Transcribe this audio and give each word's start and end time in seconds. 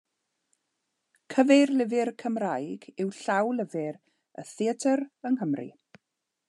Cyfeirlyfr 1.33 2.11
Cymraeg 2.23 2.89
yw 3.05 3.13
Llawlyfr 3.19 4.01
y 4.45 4.47
Theatr 4.55 5.07
yng 5.31 5.37
Nghymru. 5.39 5.71